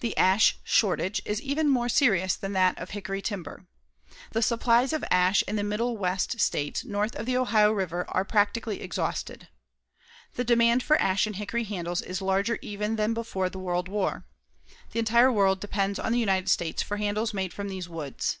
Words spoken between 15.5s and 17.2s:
depends on the United States for